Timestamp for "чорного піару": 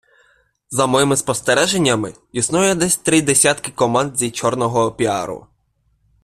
4.31-5.47